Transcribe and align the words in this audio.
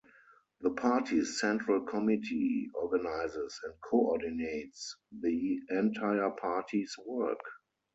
The 0.61 0.71
party's 0.71 1.39
Central 1.39 1.81
Committee 1.81 2.71
organizes 2.73 3.59
and 3.63 3.75
coordinates 3.87 4.97
the 5.11 5.59
entire 5.69 6.31
party's 6.31 6.95
work. 7.05 7.41